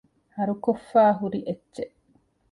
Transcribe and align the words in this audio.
ހަރުކޮށްފައިހުރި 0.35 1.39
އެއްޗެއް 1.47 1.95